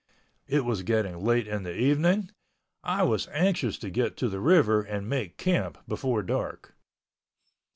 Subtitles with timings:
[0.47, 2.31] It was getting late in the evening.
[2.83, 6.75] I was anxious to get to the river and make camp before dark.